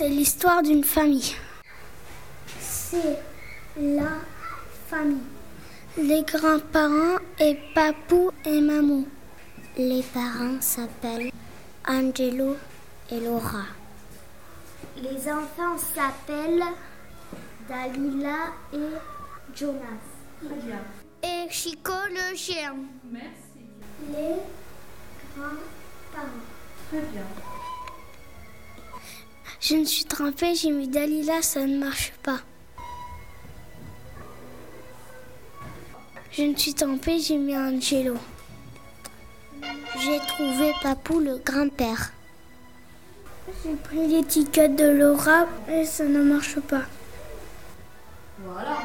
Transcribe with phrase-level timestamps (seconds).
[0.00, 1.34] C'est l'histoire d'une famille.
[2.58, 3.18] C'est
[3.78, 4.12] la
[4.88, 5.18] famille.
[5.98, 9.06] Les grands-parents et papou et mamou.
[9.76, 11.30] Les parents s'appellent
[11.86, 12.56] Angelo
[13.10, 13.66] et Laura.
[15.02, 16.64] Les enfants s'appellent
[17.68, 19.84] Dalila et Jonas.
[21.22, 22.74] Et Chico le chien.
[23.04, 23.66] Merci.
[24.10, 24.36] Les
[29.70, 32.40] Je me suis trompée, j'ai mis Dalila, ça ne marche pas.
[36.32, 38.16] Je me suis trompée, j'ai mis Angelo.
[39.62, 42.10] J'ai trouvé Papou le grand-père.
[43.62, 46.82] J'ai pris l'étiquette de Laura et ça ne marche pas.
[48.40, 48.78] Voilà.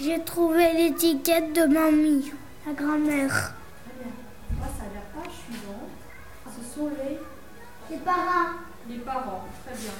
[0.00, 2.30] J'ai trouvé l'étiquette de mamie,
[2.64, 3.54] la grand-mère.
[4.62, 5.90] À la page suivante,
[6.46, 7.18] ce sont les,
[7.90, 8.71] Les parents.
[8.88, 9.44] Les parents.
[9.64, 9.92] Très bien.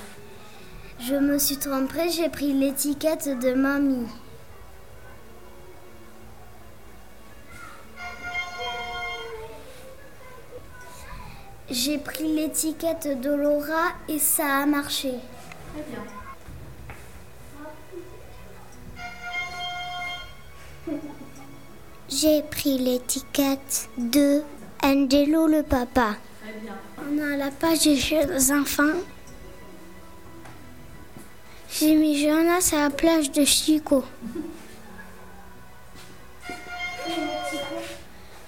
[0.98, 4.06] Je me suis trompée, j'ai pris l'étiquette de mamie.
[11.70, 15.14] J'ai pris l'étiquette de Laura et ça a marché.
[15.72, 16.02] Très bien.
[22.08, 24.42] J'ai pris l'étiquette de
[24.84, 26.16] Angelo le papa.
[27.14, 28.96] On à la page des jeux enfants.
[31.70, 34.04] J'ai mis Jonas à la plage de Chico.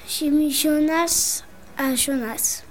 [0.08, 1.44] J'ai mis Jonas
[1.76, 2.62] à Jonas.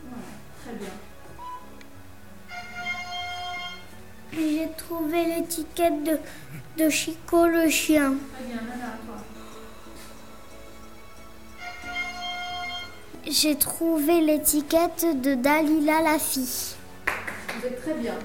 [4.31, 6.17] J'ai trouvé l'étiquette de,
[6.83, 8.15] de Chico le chien.
[13.25, 16.75] J'ai trouvé l'étiquette de Dalila la fille.
[17.81, 18.15] Très bien.